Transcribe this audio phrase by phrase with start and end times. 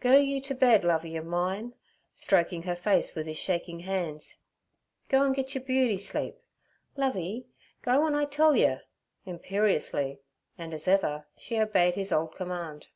[0.00, 1.74] 'Go you ter bed, Lovey ov mine'
[2.14, 4.40] stroking her face with his shaking hands.
[5.10, 6.38] 'Go and git yer beauty sleep.
[6.96, 7.46] Lovey,
[7.82, 8.84] go w'en I tell yer'
[9.26, 10.20] imperiously;
[10.56, 12.88] and, as ever, she obeyed his old command.